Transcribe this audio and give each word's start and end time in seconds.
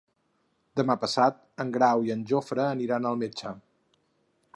Demà 0.79 0.95
passat 1.03 1.37
en 1.65 1.73
Grau 1.75 2.07
i 2.07 2.13
en 2.15 2.23
Jofre 2.31 2.65
aniran 2.69 3.07
al 3.11 3.21
metge. 3.25 3.53